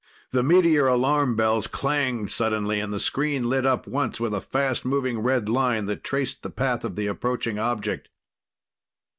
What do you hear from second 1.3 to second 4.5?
bells clanged suddenly, and the screen lit up once with a